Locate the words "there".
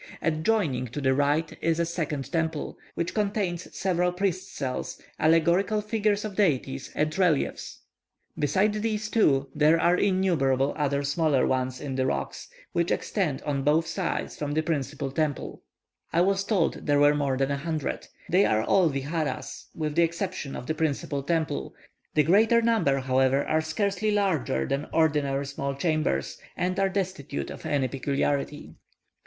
9.53-9.79, 16.87-16.97